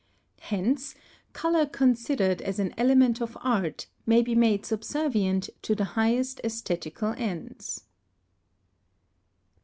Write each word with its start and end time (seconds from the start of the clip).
Hence, 0.39 0.95
colour 1.31 1.67
considered 1.67 2.41
as 2.41 2.57
an 2.57 2.73
element 2.75 3.21
of 3.21 3.37
art, 3.39 3.85
may 4.07 4.23
be 4.23 4.33
made 4.33 4.65
subservient 4.65 5.51
to 5.61 5.75
the 5.75 5.83
highest 5.93 6.41
æsthetical 6.43 7.13
ends. 7.19 7.83